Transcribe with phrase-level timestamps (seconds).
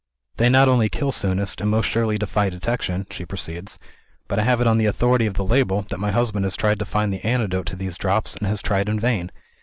[0.37, 3.77] "They not only kill soonest, and most surely defy detection," she proceeds,
[4.27, 6.79] "but I have it on the authority of the label, that my husband has tried
[6.79, 9.29] to find the antidote to these Drops, and has tried in vain.